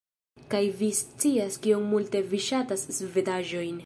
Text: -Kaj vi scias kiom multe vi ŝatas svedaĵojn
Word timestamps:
-Kaj 0.53 0.61
vi 0.79 0.87
scias 0.99 1.59
kiom 1.67 1.85
multe 1.91 2.23
vi 2.33 2.39
ŝatas 2.47 2.87
svedaĵojn 3.01 3.77